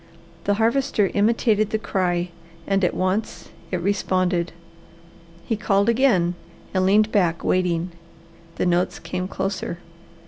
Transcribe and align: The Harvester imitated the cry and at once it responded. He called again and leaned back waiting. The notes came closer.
The 0.45 0.55
Harvester 0.55 1.11
imitated 1.13 1.69
the 1.69 1.77
cry 1.77 2.29
and 2.65 2.83
at 2.83 2.95
once 2.95 3.49
it 3.69 3.79
responded. 3.81 4.51
He 5.45 5.55
called 5.55 5.89
again 5.89 6.33
and 6.73 6.87
leaned 6.87 7.11
back 7.11 7.43
waiting. 7.43 7.91
The 8.55 8.65
notes 8.65 8.97
came 8.97 9.27
closer. 9.27 9.77